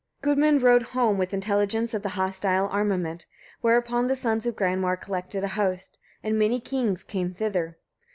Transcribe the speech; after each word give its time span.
Gudmund 0.23 0.63
rode 0.63 0.81
home 0.97 1.19
with 1.19 1.31
intelligence 1.31 1.93
of 1.93 2.01
the 2.01 2.09
hostile 2.17 2.65
armament; 2.69 3.27
whereupon 3.61 4.07
the 4.07 4.15
sons 4.15 4.47
of 4.47 4.55
Granmar 4.55 4.97
collected 4.99 5.43
a 5.43 5.49
host, 5.49 5.99
and 6.23 6.39
many 6.39 6.59
kings 6.59 7.03
came 7.03 7.31
thither. 7.35 7.77